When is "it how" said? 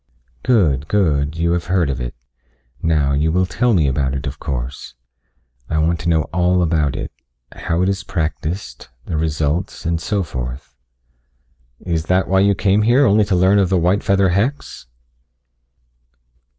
6.95-7.83